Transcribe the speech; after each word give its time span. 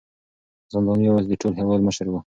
زنداني 0.73 1.05
اوس 1.09 1.25
د 1.27 1.33
ټول 1.41 1.53
هېواد 1.59 1.81
مشر 1.87 2.05
و. 2.09 2.13